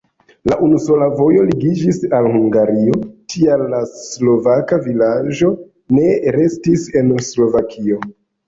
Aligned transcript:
La 0.51 0.55
unusola 0.67 1.09
vojo 1.19 1.43
ligiĝis 1.49 1.99
al 2.19 2.29
Hungario, 2.37 2.95
tial 3.35 3.65
la 3.75 3.83
slovaka 3.91 4.81
vilaĝo 4.89 5.53
ne 5.99 6.09
restis 6.41 6.91
en 7.03 7.17
Slovakio. 7.31 8.05